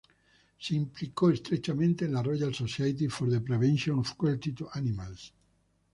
Se 0.57 0.73
implicó 0.73 1.29
estrechamente 1.29 2.05
en 2.05 2.13
la 2.13 2.23
Royal 2.23 2.55
Society 2.55 3.07
for 3.07 3.29
the 3.29 3.39
Prevention 3.39 3.99
of 3.99 4.15
Cruelty 4.17 4.51
to 4.51 4.67
Animals. 4.73 5.31